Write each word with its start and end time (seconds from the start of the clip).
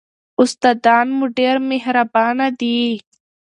استادان 0.41 1.07
مو 1.17 1.25
ډېر 1.37 1.55
مهربان 1.71 2.37
دي. 2.59 2.79